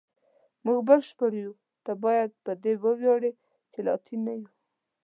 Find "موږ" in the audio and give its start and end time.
0.65-0.79